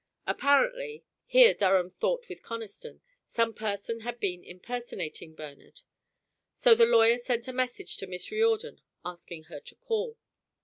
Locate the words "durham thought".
1.53-2.27